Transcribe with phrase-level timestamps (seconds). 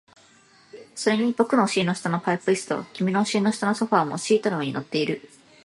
[0.95, 5.21] それに僕のお尻の下のパイプ椅子と、君のお尻の下のソファーもシートの上に乗っている